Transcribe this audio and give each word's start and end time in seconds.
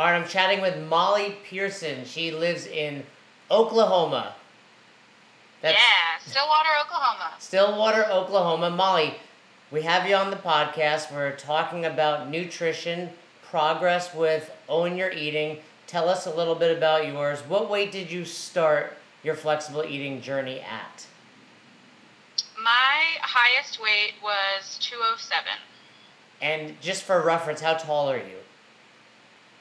All 0.00 0.06
right, 0.06 0.14
I'm 0.14 0.26
chatting 0.26 0.62
with 0.62 0.78
Molly 0.88 1.36
Pearson. 1.44 2.06
She 2.06 2.30
lives 2.30 2.66
in 2.66 3.04
Oklahoma. 3.50 4.34
That's 5.60 5.76
yeah, 5.76 6.26
Stillwater, 6.26 6.70
Oklahoma. 6.82 7.32
Stillwater, 7.38 8.06
Oklahoma. 8.06 8.70
Molly, 8.70 9.16
we 9.70 9.82
have 9.82 10.08
you 10.08 10.14
on 10.14 10.30
the 10.30 10.38
podcast. 10.38 11.12
We're 11.12 11.36
talking 11.36 11.84
about 11.84 12.30
nutrition, 12.30 13.10
progress 13.42 14.14
with 14.14 14.50
Own 14.70 14.96
Your 14.96 15.10
Eating. 15.10 15.58
Tell 15.86 16.08
us 16.08 16.24
a 16.24 16.34
little 16.34 16.54
bit 16.54 16.74
about 16.74 17.06
yours. 17.06 17.40
What 17.40 17.68
weight 17.68 17.92
did 17.92 18.10
you 18.10 18.24
start 18.24 18.96
your 19.22 19.34
flexible 19.34 19.84
eating 19.84 20.22
journey 20.22 20.60
at? 20.60 21.06
My 22.56 23.02
highest 23.20 23.82
weight 23.82 24.14
was 24.22 24.78
207. 24.80 25.44
And 26.40 26.80
just 26.80 27.02
for 27.02 27.20
reference, 27.22 27.60
how 27.60 27.74
tall 27.74 28.10
are 28.10 28.16
you? 28.16 28.38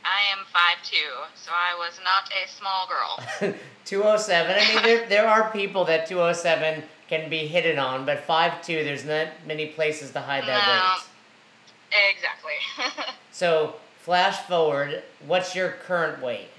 I 0.10 0.32
am 0.32 0.46
5'2", 0.46 0.91
so 1.36 1.52
I 1.54 1.76
was 1.77 1.99
not 2.04 2.31
a 2.34 2.50
small 2.50 2.88
girl. 2.88 3.54
207. 3.86 4.55
I 4.55 4.73
mean, 4.73 4.84
there, 4.84 5.08
there 5.09 5.27
are 5.27 5.52
people 5.52 5.86
that 5.86 6.08
207 6.08 6.84
can 7.08 7.30
be 7.30 7.45
hidden 7.48 7.77
on, 7.77 8.05
but 8.05 8.26
5'2", 8.26 8.84
there's 8.84 9.05
not 9.05 9.27
many 9.45 9.67
places 9.67 10.12
to 10.12 10.22
hide 10.22 10.45
that 10.48 10.66
no, 10.66 11.94
weight. 11.94 12.16
Exactly. 12.16 13.14
so, 13.31 13.76
flash 14.00 14.38
forward, 14.48 15.03
what's 15.27 15.55
your 15.55 15.70
current 15.70 16.23
weight? 16.23 16.50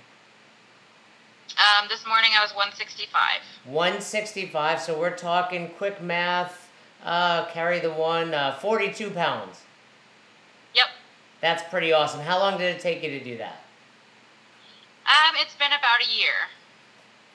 Um, 1.57 1.89
this 1.89 2.07
morning 2.07 2.31
I 2.39 2.43
was 2.43 2.53
165. 2.53 3.41
165, 3.65 4.81
so 4.81 4.99
we're 4.99 5.17
talking 5.17 5.71
quick 5.77 6.01
math, 6.01 6.71
uh, 7.05 7.47
carry 7.47 7.81
the 7.81 7.93
one, 7.93 8.33
uh, 8.33 8.57
42 8.61 9.11
pounds. 9.11 9.63
That's 11.41 11.63
pretty 11.71 11.93
awesome. 11.93 12.21
How 12.21 12.39
long 12.39 12.59
did 12.59 12.75
it 12.75 12.81
take 12.81 13.03
you 13.03 13.11
to 13.11 13.25
do 13.25 13.39
that? 13.39 13.63
Um, 15.07 15.35
it's 15.41 15.55
been 15.55 15.69
about 15.69 16.07
a 16.07 16.17
year. 16.17 16.49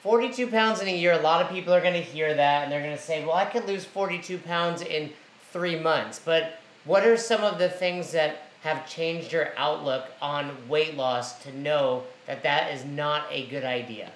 42 0.03 0.48
pounds 0.48 0.81
in 0.81 0.88
a 0.88 0.95
year, 0.95 1.14
a 1.14 1.22
lot 1.22 1.42
of 1.42 1.50
people 1.50 1.73
are 1.73 1.81
going 1.81 1.95
to 1.95 2.02
hear 2.02 2.33
that 2.33 2.64
and 2.64 2.72
they're 2.72 2.83
going 2.83 2.95
to 2.95 3.02
say, 3.02 3.26
well, 3.26 3.36
I 3.36 3.45
could 3.45 3.66
lose 3.66 3.86
42 3.86 4.38
pounds 4.38 4.81
in 4.83 5.11
three 5.52 5.80
months. 5.80 6.22
But 6.23 6.59
what 6.86 7.06
are 7.06 7.17
some 7.17 7.44
of 7.44 7.58
the 7.58 7.70
things 7.70 8.11
that 8.11 8.44
have 8.61 8.88
changed 8.88 9.31
your 9.31 9.50
outlook 9.58 10.06
on 10.22 10.70
weight 10.70 10.95
loss 10.95 11.42
to 11.44 11.56
know 11.58 12.03
that 12.28 12.44
that 12.44 12.72
is 12.72 12.86
not 12.86 13.26
a 13.31 13.48
good 13.48 13.64
idea? 13.64 14.11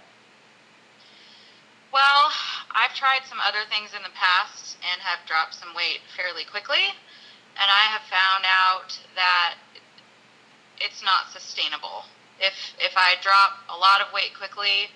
Well, 1.92 2.30
I've 2.76 2.94
tried 2.94 3.22
some 3.28 3.40
other 3.42 3.66
things 3.67 3.90
in 3.98 4.04
the 4.04 4.14
past 4.14 4.78
and 4.86 5.02
have 5.02 5.26
dropped 5.28 5.56
some 5.56 5.73
weight 5.76 6.02
fairly 6.16 6.45
quickly. 6.45 6.94
And 7.58 7.67
I 7.67 7.90
have 7.90 8.02
found 8.06 8.45
out 8.45 9.00
that 9.16 9.56
it's 10.80 11.04
not 11.04 11.32
sustainable. 11.32 12.06
If 12.40 12.56
if 12.80 12.96
I 12.96 13.16
drop 13.22 13.60
a 13.68 13.78
lot 13.78 14.02
of 14.02 14.14
weight 14.14 14.32
quickly, 14.36 14.92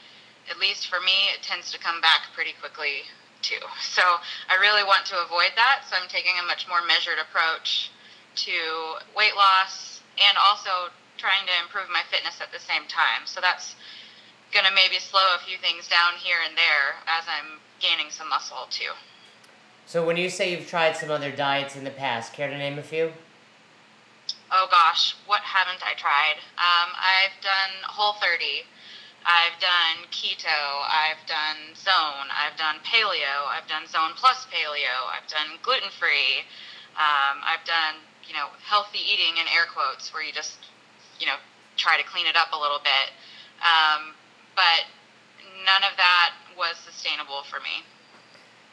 at 0.49 0.59
least 0.59 0.87
for 0.87 0.99
me, 0.99 1.31
it 1.35 1.43
tends 1.43 1.71
to 1.71 1.79
come 1.79 2.01
back 2.01 2.31
pretty 2.33 2.53
quickly 2.59 3.07
too. 3.41 3.61
So 3.81 4.01
I 4.01 4.55
really 4.59 4.83
want 4.83 5.05
to 5.07 5.21
avoid 5.21 5.51
that. 5.55 5.83
So 5.89 5.95
I'm 5.99 6.07
taking 6.07 6.33
a 6.41 6.45
much 6.47 6.67
more 6.67 6.81
measured 6.85 7.19
approach 7.19 7.91
to 8.47 8.51
weight 9.15 9.35
loss 9.35 10.01
and 10.17 10.37
also 10.37 10.89
trying 11.17 11.45
to 11.45 11.53
improve 11.61 11.89
my 11.91 12.01
fitness 12.09 12.41
at 12.41 12.51
the 12.51 12.59
same 12.59 12.87
time. 12.87 13.25
So 13.25 13.39
that's 13.41 13.75
going 14.51 14.65
to 14.65 14.73
maybe 14.73 14.99
slow 14.99 15.35
a 15.35 15.39
few 15.45 15.57
things 15.57 15.87
down 15.87 16.13
here 16.17 16.37
and 16.47 16.57
there 16.57 16.97
as 17.05 17.25
I'm 17.27 17.59
gaining 17.79 18.09
some 18.09 18.29
muscle 18.29 18.65
too. 18.69 18.91
So 19.85 20.05
when 20.05 20.17
you 20.17 20.29
say 20.29 20.51
you've 20.51 20.67
tried 20.67 20.95
some 20.95 21.11
other 21.11 21.31
diets 21.31 21.75
in 21.75 21.83
the 21.83 21.91
past, 21.91 22.33
care 22.33 22.49
to 22.49 22.57
name 22.57 22.79
a 22.79 22.83
few? 22.83 23.13
Oh 24.51 24.67
gosh, 24.69 25.15
what 25.25 25.41
haven't 25.41 25.81
I 25.83 25.93
tried? 25.95 26.37
Um, 26.57 26.89
I've 26.97 27.35
done 27.41 27.73
Whole 27.87 28.13
30. 28.19 28.65
I've 29.25 29.55
done 29.59 30.03
keto. 30.11 30.59
I've 30.83 31.21
done 31.27 31.75
zone. 31.79 32.27
I've 32.27 32.57
done 32.59 32.83
paleo. 32.83 33.47
I've 33.47 33.67
done 33.67 33.87
zone 33.87 34.11
plus 34.15 34.45
paleo. 34.51 35.07
I've 35.07 35.27
done 35.31 35.59
gluten 35.63 35.89
free. 35.97 36.43
Um, 36.99 37.39
I've 37.39 37.63
done, 37.65 38.03
you 38.27 38.35
know, 38.35 38.51
healthy 38.67 38.99
eating 38.99 39.39
in 39.39 39.47
air 39.47 39.65
quotes 39.71 40.13
where 40.13 40.21
you 40.21 40.33
just, 40.33 40.59
you 41.19 41.25
know, 41.25 41.39
try 41.77 41.97
to 41.97 42.03
clean 42.03 42.27
it 42.27 42.35
up 42.35 42.51
a 42.51 42.59
little 42.59 42.79
bit. 42.83 43.15
Um, 43.63 44.13
but 44.55 44.85
none 45.65 45.87
of 45.89 45.95
that 45.97 46.35
was 46.57 46.75
sustainable 46.83 47.43
for 47.49 47.59
me. 47.59 47.87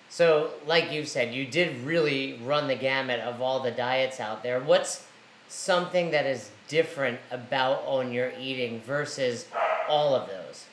So, 0.08 0.50
like 0.66 0.91
you 0.91 1.06
said, 1.06 1.32
you 1.32 1.47
did 1.47 1.84
really 1.84 2.38
run 2.42 2.66
the 2.66 2.75
gamut 2.75 3.20
of 3.20 3.41
all 3.41 3.60
the 3.60 3.70
diets 3.70 4.19
out 4.19 4.42
there. 4.42 4.58
What's 4.58 5.06
something 5.50 6.12
that 6.12 6.27
is 6.27 6.50
different 6.69 7.19
about 7.31 7.83
Own 7.84 8.12
Your 8.12 8.33
Eating 8.38 8.81
versus 8.81 9.47
all 9.88 10.15
of 10.15 10.28
those? 10.28 10.66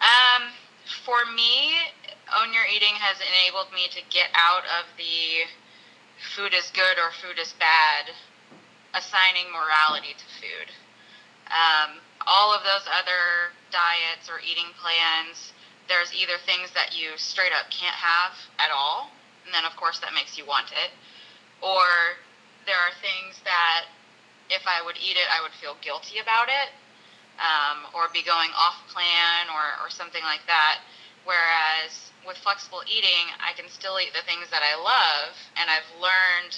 Um, 0.00 0.52
for 1.04 1.24
me, 1.34 1.72
Own 2.38 2.52
Your 2.52 2.68
Eating 2.68 2.94
has 3.00 3.16
enabled 3.24 3.72
me 3.72 3.88
to 3.90 4.00
get 4.12 4.28
out 4.36 4.64
of 4.68 4.84
the 4.98 5.48
food 6.36 6.52
is 6.54 6.70
good 6.74 7.00
or 7.00 7.10
food 7.24 7.40
is 7.40 7.54
bad, 7.58 8.12
assigning 8.94 9.48
morality 9.50 10.12
to 10.12 10.26
food. 10.36 10.68
Um, 11.48 12.04
all 12.26 12.54
of 12.54 12.62
those 12.62 12.84
other 12.92 13.50
diets 13.72 14.28
or 14.28 14.44
eating 14.44 14.70
plans, 14.76 15.56
there's 15.88 16.12
either 16.12 16.36
things 16.44 16.70
that 16.76 16.92
you 16.92 17.16
straight 17.16 17.52
up 17.52 17.72
can't 17.72 17.96
have 17.96 18.36
at 18.60 18.70
all, 18.70 19.10
and 19.44 19.52
then 19.52 19.64
of 19.64 19.74
course 19.76 19.98
that 20.00 20.14
makes 20.14 20.36
you 20.36 20.44
want 20.44 20.70
it, 20.70 20.92
or 21.64 22.20
there 22.66 22.78
are 22.78 22.94
things 23.02 23.40
that 23.44 23.90
if 24.50 24.62
I 24.66 24.84
would 24.84 24.96
eat 24.96 25.16
it, 25.16 25.28
I 25.32 25.42
would 25.42 25.52
feel 25.56 25.76
guilty 25.80 26.18
about 26.18 26.48
it, 26.48 26.70
um, 27.40 27.88
or 27.94 28.12
be 28.12 28.22
going 28.22 28.50
off 28.52 28.84
plan, 28.92 29.48
or, 29.48 29.80
or 29.84 29.88
something 29.90 30.22
like 30.22 30.44
that. 30.46 30.84
Whereas 31.24 32.10
with 32.26 32.36
flexible 32.38 32.82
eating, 32.86 33.30
I 33.40 33.54
can 33.54 33.70
still 33.70 33.98
eat 33.98 34.12
the 34.12 34.26
things 34.26 34.50
that 34.50 34.62
I 34.62 34.76
love, 34.76 35.34
and 35.56 35.70
I've 35.70 35.88
learned 36.00 36.54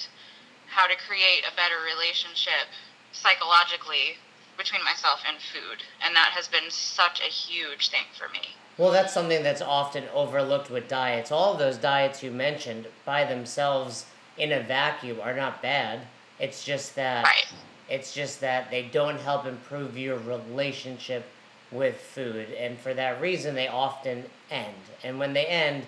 how 0.67 0.87
to 0.87 0.95
create 0.95 1.45
a 1.47 1.55
better 1.55 1.79
relationship 1.85 2.67
psychologically 3.11 4.17
between 4.57 4.83
myself 4.83 5.21
and 5.27 5.37
food. 5.37 5.83
And 6.03 6.15
that 6.15 6.31
has 6.33 6.47
been 6.47 6.69
such 6.69 7.21
a 7.21 7.29
huge 7.29 7.89
thing 7.89 8.07
for 8.17 8.29
me. 8.29 8.55
Well, 8.77 8.91
that's 8.91 9.13
something 9.13 9.43
that's 9.43 9.61
often 9.61 10.05
overlooked 10.13 10.69
with 10.69 10.87
diets. 10.87 11.31
All 11.31 11.55
those 11.55 11.77
diets 11.77 12.23
you 12.23 12.31
mentioned 12.31 12.87
by 13.05 13.23
themselves 13.23 14.05
in 14.37 14.51
a 14.51 14.61
vacuum 14.61 15.19
are 15.21 15.35
not 15.35 15.61
bad. 15.61 16.01
It's 16.39 16.63
just 16.63 16.95
that 16.95 17.23
right. 17.23 17.45
it's 17.89 18.13
just 18.13 18.41
that 18.41 18.69
they 18.69 18.83
don't 18.83 19.19
help 19.19 19.45
improve 19.45 19.97
your 19.97 20.17
relationship 20.17 21.25
with 21.71 21.99
food, 21.99 22.51
and 22.53 22.77
for 22.77 22.93
that 22.93 23.19
reason, 23.19 23.55
they 23.55 23.67
often 23.67 24.25
end. 24.51 24.75
And 25.03 25.19
when 25.19 25.33
they 25.33 25.45
end, 25.45 25.85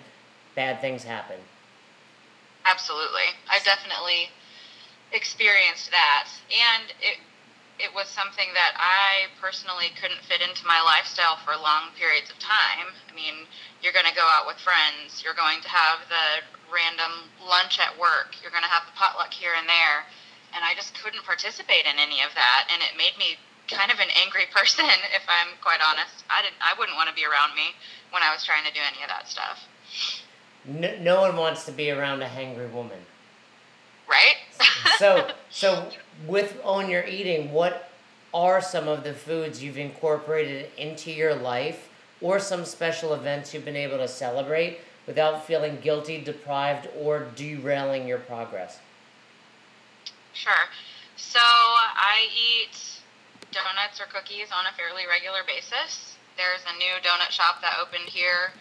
bad 0.54 0.80
things 0.80 1.04
happen. 1.04 1.36
Absolutely, 2.64 3.30
I 3.48 3.58
definitely 3.64 4.30
experienced 5.12 5.90
that, 5.90 6.28
and 6.50 6.90
it 7.00 7.18
it 7.78 7.94
was 7.94 8.08
something 8.08 8.50
that 8.54 8.74
I 8.74 9.30
personally 9.40 9.94
couldn't 9.94 10.26
fit 10.26 10.42
into 10.42 10.66
my 10.66 10.82
lifestyle 10.82 11.38
for 11.46 11.54
long 11.54 11.94
periods 11.94 12.28
of 12.28 12.38
time. 12.42 12.90
I 13.06 13.14
mean, 13.14 13.46
you're 13.82 13.94
going 13.94 14.10
to 14.10 14.18
go 14.18 14.26
out 14.26 14.50
with 14.50 14.58
friends, 14.58 15.22
you're 15.22 15.38
going 15.38 15.62
to 15.62 15.70
have 15.70 16.02
the 16.10 16.42
random 16.72 17.28
lunch 17.42 17.80
at 17.80 17.96
work. 17.98 18.36
You're 18.40 18.52
going 18.52 18.64
to 18.64 18.72
have 18.72 18.84
the 18.86 18.96
potluck 18.96 19.32
here 19.32 19.52
and 19.56 19.68
there. 19.68 20.04
And 20.54 20.64
I 20.64 20.74
just 20.74 20.96
couldn't 20.96 21.24
participate 21.24 21.84
in 21.84 22.00
any 22.00 22.24
of 22.24 22.32
that. 22.34 22.68
And 22.72 22.80
it 22.80 22.96
made 22.96 23.16
me 23.18 23.36
kind 23.68 23.92
of 23.92 23.98
an 24.00 24.08
angry 24.24 24.48
person, 24.54 24.86
if 25.12 25.24
I'm 25.28 25.56
quite 25.60 25.80
honest. 25.84 26.24
I 26.30 26.42
didn't. 26.42 26.60
I 26.60 26.78
wouldn't 26.78 26.96
want 26.96 27.08
to 27.08 27.14
be 27.14 27.24
around 27.24 27.54
me 27.54 27.76
when 28.10 28.22
I 28.22 28.32
was 28.32 28.44
trying 28.44 28.64
to 28.64 28.72
do 28.72 28.80
any 28.80 29.02
of 29.02 29.08
that 29.08 29.28
stuff. 29.28 29.68
No, 30.64 30.96
no 31.00 31.20
one 31.20 31.36
wants 31.36 31.64
to 31.66 31.72
be 31.72 31.90
around 31.90 32.22
a 32.22 32.28
hangry 32.28 32.70
woman. 32.70 32.98
Right. 34.08 34.36
so, 34.98 35.30
so 35.50 35.90
with 36.26 36.58
Own 36.64 36.88
Your 36.88 37.04
Eating, 37.04 37.52
what 37.52 37.90
are 38.32 38.60
some 38.60 38.88
of 38.88 39.04
the 39.04 39.12
foods 39.12 39.62
you've 39.62 39.78
incorporated 39.78 40.70
into 40.76 41.10
your 41.10 41.34
life, 41.34 41.88
or 42.20 42.38
some 42.38 42.64
special 42.64 43.14
events 43.14 43.54
you've 43.54 43.64
been 43.64 43.76
able 43.76 43.98
to 43.98 44.08
celebrate 44.08 44.80
without 45.08 45.46
feeling 45.46 45.80
guilty, 45.80 46.20
deprived, 46.20 46.86
or 46.94 47.26
derailing 47.34 48.06
your 48.06 48.20
progress? 48.20 48.78
Sure. 50.34 50.68
So 51.16 51.40
I 51.40 52.28
eat 52.30 52.76
donuts 53.50 53.98
or 53.98 54.04
cookies 54.06 54.52
on 54.52 54.68
a 54.68 54.76
fairly 54.76 55.08
regular 55.08 55.40
basis. 55.48 56.14
There's 56.36 56.62
a 56.68 56.76
new 56.76 57.00
donut 57.02 57.32
shop 57.32 57.64
that 57.64 57.80
opened 57.80 58.06
here, 58.06 58.52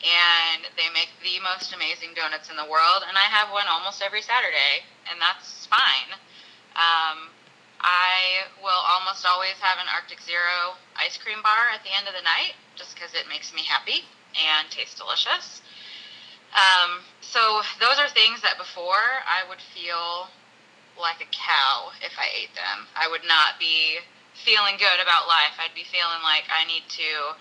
and 0.00 0.64
they 0.74 0.88
make 0.90 1.12
the 1.22 1.38
most 1.44 1.76
amazing 1.76 2.16
donuts 2.16 2.48
in 2.48 2.56
the 2.56 2.66
world. 2.66 3.04
And 3.06 3.14
I 3.14 3.28
have 3.28 3.52
one 3.52 3.68
almost 3.68 4.02
every 4.02 4.24
Saturday, 4.24 4.82
and 5.06 5.20
that's 5.20 5.68
fine. 5.68 6.16
Um, 6.74 7.28
I 7.84 8.48
will 8.64 8.82
almost 8.88 9.28
always 9.28 9.60
have 9.60 9.78
an 9.78 9.86
Arctic 9.92 10.24
Zero 10.24 10.80
ice 10.96 11.20
cream 11.20 11.44
bar 11.44 11.70
at 11.76 11.84
the 11.84 11.92
end 11.92 12.08
of 12.08 12.16
the 12.16 12.24
night, 12.24 12.56
just 12.74 12.96
because 12.96 13.12
it 13.12 13.28
makes 13.28 13.52
me 13.54 13.62
happy 13.68 14.08
and 14.34 14.64
tastes 14.72 14.96
delicious. 14.96 15.60
Um, 16.54 17.00
so 17.20 17.62
those 17.78 17.98
are 17.98 18.08
things 18.10 18.42
that 18.42 18.58
before 18.58 19.22
I 19.22 19.46
would 19.48 19.60
feel 19.60 20.28
like 20.98 21.22
a 21.22 21.30
cow 21.30 21.94
if 22.02 22.12
I 22.18 22.28
ate 22.34 22.54
them. 22.54 22.86
I 22.98 23.08
would 23.08 23.24
not 23.26 23.58
be 23.58 24.02
feeling 24.34 24.76
good 24.76 24.98
about 25.02 25.28
life. 25.28 25.54
I'd 25.58 25.74
be 25.74 25.86
feeling 25.86 26.22
like 26.22 26.44
I 26.50 26.66
need 26.66 26.84
to 27.00 27.36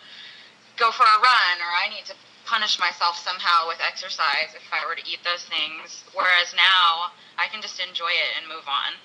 go 0.78 0.92
for 0.92 1.04
a 1.04 1.20
run 1.20 1.56
or 1.60 1.72
I 1.74 1.90
need 1.90 2.06
to 2.06 2.16
punish 2.46 2.80
myself 2.80 3.18
somehow 3.18 3.68
with 3.68 3.78
exercise 3.86 4.56
if 4.56 4.66
I 4.72 4.86
were 4.88 4.96
to 4.96 5.06
eat 5.06 5.20
those 5.24 5.46
things. 5.46 6.04
Whereas 6.14 6.54
now 6.56 7.12
I 7.38 7.48
can 7.52 7.62
just 7.62 7.80
enjoy 7.80 8.14
it 8.14 8.40
and 8.40 8.48
move 8.48 8.66
on. 8.68 8.98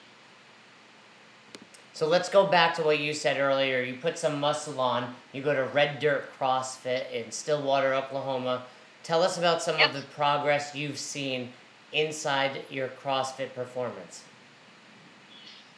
So 1.93 2.09
let's 2.09 2.29
go 2.29 2.47
back 2.47 2.75
to 2.75 2.83
what 2.83 2.99
you 2.99 3.15
said 3.15 3.39
earlier. 3.39 3.81
You 3.81 3.95
put 3.95 4.19
some 4.19 4.41
muscle 4.41 4.81
on. 4.81 5.15
You 5.33 5.43
go 5.43 5.55
to 5.55 5.63
Red 5.63 6.01
Dirt 6.01 6.29
CrossFit 6.39 7.11
in 7.13 7.31
Stillwater, 7.31 7.95
Oklahoma. 7.95 8.65
Tell 9.05 9.23
us 9.23 9.39
about 9.39 9.63
some 9.63 9.79
yep. 9.79 9.91
of 9.91 9.95
the 9.95 10.03
progress 10.15 10.75
you've 10.75 10.99
seen 10.99 11.53
inside 11.93 12.65
your 12.71 12.89
CrossFit 12.89 13.55
performance. 13.55 14.25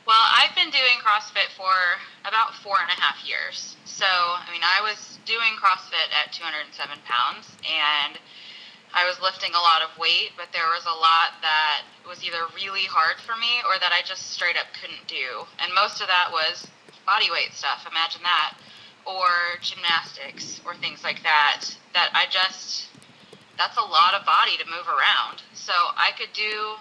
Well, 0.06 0.22
I've 0.38 0.54
been 0.54 0.70
doing 0.70 1.02
CrossFit 1.02 1.50
for 1.56 1.74
about 2.24 2.54
four 2.62 2.78
and 2.80 2.88
a 2.88 3.00
half 3.00 3.26
years. 3.26 3.76
So, 3.84 4.06
I 4.06 4.46
mean, 4.52 4.62
I 4.62 4.80
was 4.80 5.18
doing 5.26 5.58
CrossFit 5.58 6.14
at 6.14 6.32
207 6.32 6.70
pounds 7.04 7.50
and 7.66 8.16
I 8.94 9.04
was 9.04 9.20
lifting 9.20 9.50
a 9.50 9.58
lot 9.58 9.82
of 9.82 9.90
weight, 9.98 10.30
but 10.38 10.54
there 10.54 10.70
was 10.70 10.86
a 10.86 10.94
lot 10.94 11.42
that 11.42 11.82
was 12.06 12.22
either 12.22 12.46
really 12.54 12.86
hard 12.86 13.18
for 13.18 13.34
me 13.34 13.58
or 13.66 13.82
that 13.82 13.90
I 13.90 14.06
just 14.06 14.30
straight 14.30 14.56
up 14.56 14.70
couldn't 14.80 15.02
do. 15.10 15.44
And 15.58 15.74
most 15.74 16.00
of 16.00 16.06
that 16.06 16.30
was 16.30 16.70
body 17.04 17.26
weight 17.30 17.52
stuff, 17.52 17.84
imagine 17.90 18.22
that, 18.22 18.54
or 19.04 19.58
gymnastics 19.60 20.62
or 20.64 20.74
things 20.76 21.02
like 21.02 21.22
that, 21.24 21.66
that 21.94 22.10
I 22.14 22.26
just, 22.30 22.86
that's 23.58 23.76
a 23.76 23.84
lot 23.84 24.14
of 24.14 24.24
body 24.24 24.56
to 24.60 24.66
move 24.68 24.86
around. 24.88 25.42
So 25.54 25.72
I 25.72 26.12
could 26.16 26.32
do 26.32 26.76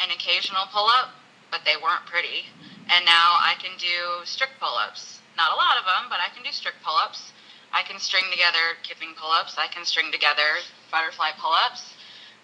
an 0.00 0.10
occasional 0.10 0.66
pull 0.72 0.88
up, 0.88 1.12
but 1.50 1.62
they 1.64 1.76
weren't 1.76 2.04
pretty. 2.06 2.48
And 2.88 3.04
now 3.04 3.36
I 3.40 3.54
can 3.60 3.76
do 3.78 4.24
strict 4.24 4.60
pull 4.60 4.76
ups. 4.76 5.20
Not 5.36 5.52
a 5.52 5.56
lot 5.56 5.78
of 5.78 5.84
them, 5.84 6.08
but 6.08 6.18
I 6.20 6.32
can 6.34 6.42
do 6.42 6.52
strict 6.52 6.82
pull 6.84 6.96
ups. 6.96 7.32
I 7.72 7.82
can 7.82 7.98
string 7.98 8.24
together 8.30 8.78
kipping 8.82 9.14
pull 9.18 9.30
ups. 9.30 9.56
I 9.58 9.66
can 9.66 9.84
string 9.84 10.12
together 10.12 10.62
butterfly 10.90 11.34
pull 11.40 11.52
ups. 11.52 11.94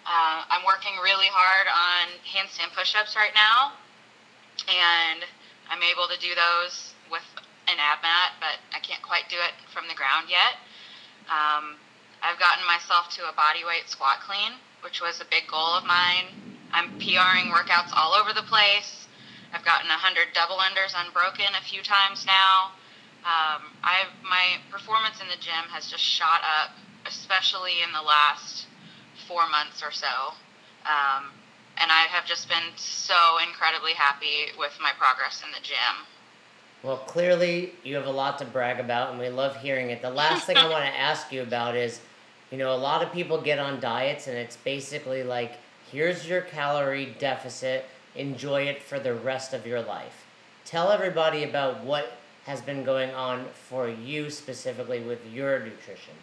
Uh, 0.05 0.43
I'm 0.49 0.65
working 0.65 0.97
really 1.03 1.29
hard 1.29 1.69
on 1.69 2.09
handstand 2.25 2.73
push 2.73 2.97
ups 2.97 3.15
right 3.15 3.31
now, 3.37 3.77
and 4.65 5.21
I'm 5.69 5.83
able 5.85 6.09
to 6.09 6.17
do 6.17 6.33
those 6.33 6.97
with 7.13 7.23
an 7.69 7.77
ab 7.77 8.01
mat, 8.01 8.33
but 8.41 8.57
I 8.73 8.81
can't 8.81 9.01
quite 9.05 9.29
do 9.29 9.37
it 9.37 9.53
from 9.69 9.85
the 9.87 9.93
ground 9.93 10.27
yet. 10.27 10.57
Um, 11.29 11.77
I've 12.21 12.39
gotten 12.39 12.65
myself 12.65 13.09
to 13.17 13.29
a 13.29 13.33
body 13.33 13.65
weight 13.65 13.89
squat 13.89 14.21
clean, 14.25 14.53
which 14.81 15.01
was 15.01 15.21
a 15.21 15.25
big 15.25 15.47
goal 15.49 15.77
of 15.77 15.85
mine. 15.85 16.29
I'm 16.71 16.97
PRing 16.99 17.51
workouts 17.51 17.91
all 17.95 18.13
over 18.13 18.33
the 18.33 18.45
place. 18.45 19.07
I've 19.53 19.65
gotten 19.65 19.89
100 19.89 20.31
double 20.33 20.57
unders 20.57 20.95
unbroken 20.95 21.51
a 21.59 21.63
few 21.63 21.81
times 21.81 22.25
now. 22.25 22.71
Um, 23.21 23.73
I've 23.83 24.09
my 24.23 24.57
performance 24.71 25.21
in 25.21 25.27
the 25.27 25.37
gym 25.37 25.69
has 25.69 25.89
just 25.89 26.01
shot 26.01 26.41
up 26.41 26.71
especially 27.05 27.81
in 27.85 27.91
the 27.93 28.01
last 28.01 28.67
four 29.27 29.47
months 29.49 29.81
or 29.83 29.91
so. 29.91 30.33
Um, 30.85 31.31
and 31.77 31.91
I 31.91 32.07
have 32.09 32.25
just 32.25 32.49
been 32.49 32.75
so 32.75 33.37
incredibly 33.47 33.93
happy 33.93 34.51
with 34.57 34.77
my 34.81 34.91
progress 34.97 35.41
in 35.45 35.51
the 35.51 35.61
gym. 35.61 36.05
Well, 36.83 36.97
clearly 36.97 37.73
you 37.83 37.95
have 37.95 38.07
a 38.07 38.11
lot 38.11 38.39
to 38.39 38.45
brag 38.45 38.79
about, 38.79 39.11
and 39.11 39.19
we 39.19 39.29
love 39.29 39.55
hearing 39.57 39.91
it. 39.91 40.01
The 40.01 40.09
last 40.09 40.45
thing 40.45 40.57
I 40.57 40.67
want 40.69 40.83
to 40.83 40.99
ask 40.99 41.31
you 41.31 41.41
about 41.43 41.75
is 41.75 42.01
you 42.51 42.57
know, 42.57 42.73
a 42.73 42.77
lot 42.77 43.01
of 43.01 43.11
people 43.13 43.41
get 43.41 43.59
on 43.59 43.79
diets, 43.79 44.27
and 44.27 44.37
it's 44.37 44.57
basically 44.57 45.23
like, 45.23 45.53
here's 45.89 46.27
your 46.27 46.41
calorie 46.41 47.15
deficit, 47.17 47.85
enjoy 48.15 48.63
it 48.63 48.83
for 48.83 48.99
the 48.99 49.13
rest 49.13 49.53
of 49.53 49.65
your 49.65 49.81
life. 49.81 50.25
Tell 50.65 50.91
everybody 50.91 51.43
about 51.43 51.83
what 51.83 52.17
has 52.45 52.61
been 52.61 52.83
going 52.83 53.11
on 53.11 53.45
for 53.53 53.87
you 53.87 54.29
specifically 54.29 54.99
with 54.99 55.19
your 55.31 55.59
nutrition. 55.59 56.13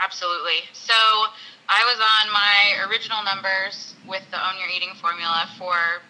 Absolutely. 0.00 0.68
So 0.72 0.94
I 1.68 1.80
was 1.84 1.96
on 1.96 2.32
my 2.32 2.86
original 2.90 3.24
numbers 3.24 3.94
with 4.06 4.22
the 4.30 4.36
Own 4.36 4.58
Your 4.58 4.68
Eating 4.68 4.94
formula 5.00 5.48
for 5.56 6.02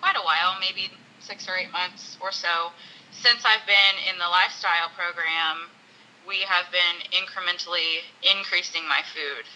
quite 0.00 0.16
a 0.16 0.24
while, 0.24 0.56
maybe 0.58 0.90
six 1.20 1.48
or 1.48 1.56
eight 1.56 1.70
months 1.70 2.16
or 2.20 2.32
so. 2.32 2.72
Since 3.12 3.44
I've 3.44 3.66
been 3.66 3.96
in 4.10 4.18
the 4.18 4.28
lifestyle 4.28 4.90
program, 4.96 5.70
we 6.28 6.44
have 6.44 6.68
been 6.68 7.08
incrementally 7.10 8.04
increasing 8.20 8.84
my 8.84 9.00
food. 9.16 9.48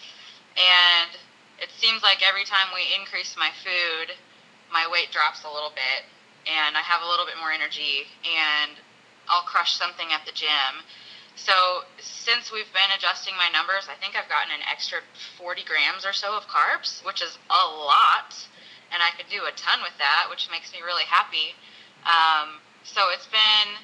And 0.57 1.13
it 1.61 1.69
seems 1.77 2.01
like 2.01 2.25
every 2.25 2.43
time 2.43 2.73
we 2.73 2.89
increase 2.97 3.37
my 3.37 3.53
food, 3.61 4.17
my 4.73 4.89
weight 4.89 5.13
drops 5.13 5.45
a 5.45 5.53
little 5.53 5.71
bit 5.71 6.09
and 6.49 6.75
I 6.75 6.81
have 6.81 7.05
a 7.05 7.07
little 7.07 7.29
bit 7.29 7.37
more 7.37 7.53
energy 7.53 8.09
and 8.25 8.75
I'll 9.29 9.45
crush 9.45 9.77
something 9.77 10.11
at 10.11 10.25
the 10.25 10.33
gym 10.33 10.83
so 11.35 11.83
since 11.97 12.51
we've 12.51 12.69
been 12.73 12.91
adjusting 12.95 13.33
my 13.37 13.49
numbers, 13.49 13.89
I 13.89 13.97
think 13.97 14.15
I've 14.15 14.29
gotten 14.29 14.53
an 14.53 14.61
extra 14.69 15.01
40 15.37 15.63
grams 15.65 16.05
or 16.05 16.13
so 16.13 16.37
of 16.37 16.45
carbs, 16.45 17.03
which 17.05 17.21
is 17.21 17.37
a 17.49 17.65
lot, 17.65 18.37
and 18.93 19.01
I 19.01 19.09
could 19.17 19.29
do 19.29 19.41
a 19.45 19.53
ton 19.57 19.81
with 19.81 19.97
that, 19.97 20.27
which 20.29 20.49
makes 20.51 20.71
me 20.71 20.85
really 20.85 21.05
happy. 21.09 21.57
Um, 22.05 22.61
so 22.83 23.09
it's 23.09 23.25
been 23.27 23.81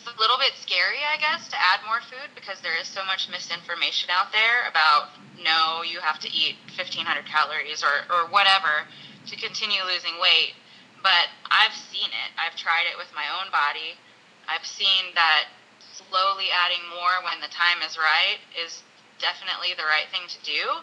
it's 0.00 0.16
a 0.16 0.16
little 0.16 0.40
bit 0.40 0.56
scary, 0.56 1.04
I 1.04 1.20
guess, 1.20 1.44
to 1.52 1.58
add 1.60 1.84
more 1.84 2.00
food 2.00 2.32
because 2.32 2.60
there 2.64 2.72
is 2.80 2.88
so 2.88 3.04
much 3.04 3.28
misinformation 3.28 4.08
out 4.08 4.32
there 4.32 4.64
about 4.64 5.12
no, 5.36 5.84
you 5.84 6.00
have 6.00 6.16
to 6.24 6.30
eat 6.32 6.56
1,500 6.72 7.04
calories 7.28 7.84
or, 7.84 8.08
or 8.08 8.32
whatever 8.32 8.88
to 9.28 9.34
continue 9.36 9.84
losing 9.84 10.16
weight. 10.16 10.56
But 11.04 11.28
I've 11.52 11.76
seen 11.76 12.08
it. 12.08 12.30
I've 12.40 12.56
tried 12.56 12.88
it 12.88 12.96
with 12.96 13.12
my 13.12 13.28
own 13.28 13.52
body. 13.52 14.00
I've 14.48 14.64
seen 14.64 15.12
that 15.12 15.52
slowly 15.80 16.48
adding 16.48 16.80
more 16.88 17.20
when 17.24 17.44
the 17.44 17.52
time 17.52 17.84
is 17.84 18.00
right 18.00 18.40
is 18.56 18.80
definitely 19.20 19.76
the 19.76 19.84
right 19.84 20.08
thing 20.08 20.24
to 20.32 20.40
do. 20.44 20.80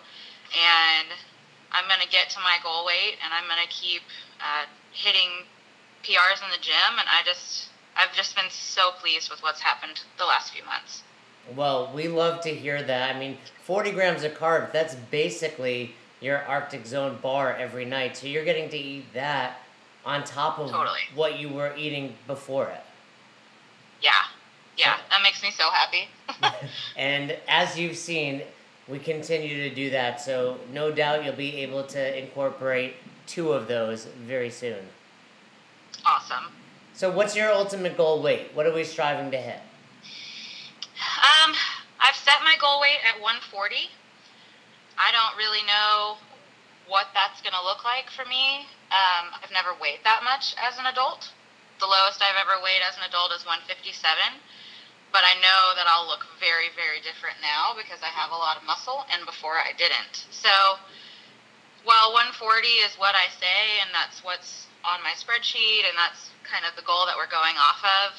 And 0.54 1.10
I'm 1.74 1.90
going 1.90 2.02
to 2.06 2.10
get 2.10 2.30
to 2.38 2.40
my 2.46 2.62
goal 2.62 2.86
weight 2.86 3.18
and 3.22 3.34
I'm 3.34 3.50
going 3.50 3.62
to 3.62 3.74
keep 3.74 4.06
uh, 4.38 4.70
hitting 4.94 5.50
PRs 6.06 6.42
in 6.46 6.54
the 6.54 6.62
gym. 6.62 7.02
And 7.02 7.10
I 7.10 7.26
just, 7.26 7.74
I've 7.98 8.14
just 8.16 8.36
been 8.36 8.50
so 8.50 8.92
pleased 9.02 9.30
with 9.32 9.42
what's 9.42 9.62
happened 9.62 10.02
the 10.18 10.26
last 10.26 10.54
few 10.54 10.64
months. 10.64 11.04
Well, 11.56 11.92
we 11.94 12.08
love 12.08 12.42
to 12.42 12.50
hear 12.50 12.84
that. 12.84 13.16
I 13.16 13.20
mean, 13.20 13.38
40 13.64 13.92
grams 13.92 14.24
of 14.24 14.34
carbs, 14.34 14.72
that's 14.72 14.96
basically 14.96 15.96
your 16.20 16.44
Arctic 16.44 16.86
Zero 16.86 17.18
bar 17.22 17.56
every 17.56 17.86
night. 17.86 18.18
So 18.18 18.28
you're 18.28 18.46
getting 18.46 18.70
to 18.70 18.78
eat 18.78 19.14
that 19.14 19.60
on 20.06 20.24
top 20.24 20.60
of 20.60 20.70
totally. 20.70 21.00
what 21.16 21.40
you 21.40 21.50
were 21.50 21.76
eating 21.76 22.16
before 22.28 22.68
it. 22.68 22.84
Yeah, 24.02 24.12
yeah, 24.78 24.98
that 25.10 25.22
makes 25.24 25.42
me 25.42 25.52
so 25.52 25.70
happy. 25.72 26.08
and 26.98 27.36
as 27.48 27.80
you've 27.80 27.98
seen, 27.98 28.44
we 28.88 29.00
continue 29.00 29.70
to 29.70 29.74
do 29.74 29.90
that. 29.90 30.22
So 30.22 30.60
no 30.72 30.92
doubt 30.92 31.26
you'll 31.26 31.34
be 31.34 31.58
able 31.58 31.84
to 31.84 32.18
incorporate 32.18 32.96
two 33.26 33.54
of 33.54 33.68
those 33.68 34.06
very 34.06 34.50
soon. 34.50 34.86
Awesome. 36.06 36.46
So 36.98 37.14
what's 37.14 37.38
your 37.38 37.54
ultimate 37.54 37.94
goal 37.94 38.26
weight? 38.26 38.58
What 38.58 38.66
are 38.66 38.74
we 38.74 38.82
striving 38.82 39.30
to 39.30 39.38
hit? 39.38 39.62
Um, 40.98 41.54
I've 42.02 42.18
set 42.18 42.42
my 42.42 42.58
goal 42.58 42.82
weight 42.82 42.98
at 43.06 43.22
140. 43.22 43.54
I 44.98 45.14
don't 45.14 45.38
really 45.38 45.62
know 45.70 46.18
what 46.90 47.14
that's 47.14 47.38
going 47.46 47.54
to 47.54 47.62
look 47.62 47.86
like 47.86 48.10
for 48.10 48.26
me. 48.26 48.66
Um, 48.90 49.30
I've 49.30 49.54
never 49.54 49.78
weighed 49.78 50.02
that 50.10 50.26
much 50.26 50.58
as 50.58 50.82
an 50.82 50.90
adult. 50.90 51.30
The 51.78 51.86
lowest 51.86 52.18
I've 52.18 52.34
ever 52.34 52.58
weighed 52.66 52.82
as 52.82 52.98
an 52.98 53.06
adult 53.06 53.30
is 53.30 53.46
157 53.46 54.02
but 55.14 55.24
I 55.24 55.40
know 55.40 55.72
that 55.80 55.88
I'll 55.88 56.06
look 56.06 56.28
very, 56.38 56.68
very 56.76 57.00
different 57.00 57.40
now 57.40 57.74
because 57.78 58.04
I 58.04 58.12
have 58.12 58.30
a 58.30 58.38
lot 58.38 58.60
of 58.60 58.68
muscle, 58.68 59.08
and 59.08 59.26
before 59.26 59.56
I 59.56 59.72
didn't. 59.72 60.28
So, 60.36 60.52
while 61.88 62.12
140 62.12 62.68
is 62.84 62.92
what 63.00 63.16
I 63.16 63.32
say, 63.40 63.80
and 63.82 63.90
that's 63.96 64.20
what's 64.22 64.68
on 64.88 65.04
my 65.04 65.12
spreadsheet, 65.20 65.84
and 65.84 66.00
that's 66.00 66.32
kind 66.48 66.64
of 66.64 66.72
the 66.80 66.88
goal 66.88 67.04
that 67.06 67.20
we're 67.20 67.30
going 67.30 67.60
off 67.60 67.84
of, 67.84 68.16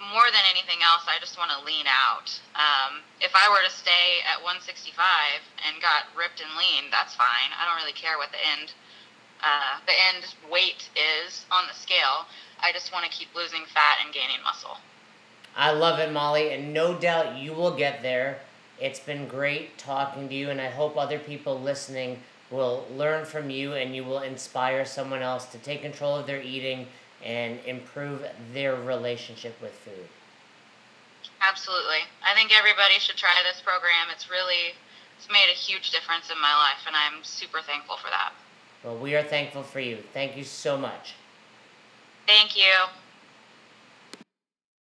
more 0.00 0.28
than 0.32 0.44
anything 0.48 0.80
else, 0.80 1.04
I 1.08 1.20
just 1.20 1.36
want 1.36 1.52
to 1.52 1.60
lean 1.64 1.84
out. 1.84 2.32
Um, 2.56 3.04
if 3.20 3.32
I 3.36 3.48
were 3.52 3.60
to 3.64 3.72
stay 3.72 4.24
at 4.24 4.40
165 4.40 4.96
and 5.64 5.80
got 5.80 6.08
ripped 6.16 6.40
and 6.40 6.48
lean, 6.56 6.88
that's 6.88 7.12
fine. 7.16 7.52
I 7.52 7.68
don't 7.68 7.76
really 7.76 7.96
care 7.96 8.16
what 8.16 8.32
the 8.32 8.40
end 8.40 8.72
uh, 9.42 9.80
the 9.86 9.92
end 9.92 10.34
weight 10.52 10.90
is 10.92 11.46
on 11.50 11.64
the 11.66 11.72
scale. 11.72 12.28
I 12.62 12.72
just 12.72 12.92
want 12.92 13.06
to 13.06 13.10
keep 13.10 13.34
losing 13.34 13.64
fat 13.72 13.96
and 14.04 14.12
gaining 14.12 14.42
muscle. 14.44 14.76
I 15.56 15.72
love 15.72 15.98
it, 15.98 16.12
Molly, 16.12 16.52
and 16.52 16.74
no 16.74 16.94
doubt 16.94 17.38
you 17.38 17.54
will 17.54 17.74
get 17.74 18.02
there. 18.02 18.40
It's 18.78 19.00
been 19.00 19.26
great 19.26 19.78
talking 19.78 20.28
to 20.28 20.34
you, 20.34 20.50
and 20.50 20.60
I 20.60 20.68
hope 20.68 20.96
other 20.96 21.18
people 21.18 21.58
listening 21.58 22.20
will 22.50 22.86
learn 22.96 23.24
from 23.24 23.50
you 23.50 23.74
and 23.74 23.94
you 23.94 24.04
will 24.04 24.20
inspire 24.20 24.84
someone 24.84 25.22
else 25.22 25.46
to 25.46 25.58
take 25.58 25.82
control 25.82 26.16
of 26.16 26.26
their 26.26 26.42
eating 26.42 26.86
and 27.24 27.58
improve 27.66 28.24
their 28.52 28.74
relationship 28.74 29.60
with 29.60 29.72
food. 29.72 30.08
Absolutely. 31.40 32.00
I 32.24 32.34
think 32.34 32.56
everybody 32.56 32.98
should 32.98 33.16
try 33.16 33.34
this 33.44 33.60
program. 33.60 34.08
It's 34.12 34.30
really 34.30 34.74
it's 35.18 35.28
made 35.28 35.48
a 35.50 35.56
huge 35.56 35.90
difference 35.90 36.30
in 36.30 36.40
my 36.40 36.54
life 36.54 36.84
and 36.86 36.96
I'm 36.96 37.22
super 37.22 37.60
thankful 37.60 37.96
for 37.96 38.08
that. 38.10 38.32
Well, 38.82 38.96
we 38.96 39.14
are 39.14 39.22
thankful 39.22 39.62
for 39.62 39.80
you. 39.80 39.98
Thank 40.14 40.36
you 40.36 40.44
so 40.44 40.78
much. 40.78 41.14
Thank 42.26 42.56
you. 42.56 42.72